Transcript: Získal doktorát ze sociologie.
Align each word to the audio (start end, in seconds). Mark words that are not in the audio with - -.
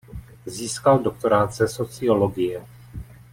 Získal 0.45 0.99
doktorát 0.99 1.53
ze 1.53 1.67
sociologie. 1.67 2.65